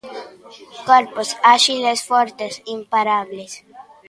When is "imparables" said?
2.77-3.51